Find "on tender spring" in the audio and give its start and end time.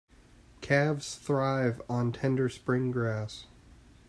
1.87-2.89